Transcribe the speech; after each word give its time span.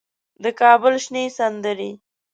د 0.43 0.45
کابل 0.61 0.93
شنې 1.03 1.23
سندرې 1.37 1.91